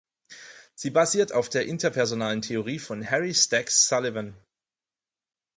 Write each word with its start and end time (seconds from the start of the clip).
Sie 0.73 0.89
basiert 0.89 1.31
auf 1.31 1.47
der 1.47 1.67
Interpersonalen 1.67 2.41
Theorie 2.41 2.79
von 2.79 3.07
Harry 3.07 3.35
Stack 3.35 3.69
Sullivan. 3.69 4.35